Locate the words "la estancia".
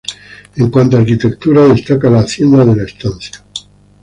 2.75-3.45